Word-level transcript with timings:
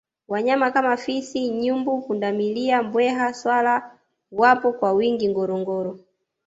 wanyama 0.27 0.71
kama 0.71 0.97
fisi 0.97 1.49
nyumbu 1.49 2.01
pundamilia 2.01 2.83
mbweha 2.83 3.33
swala 3.33 3.99
wapo 4.31 4.73
kwa 4.73 4.91
wingi 4.93 5.29
ngorongoro 5.29 5.99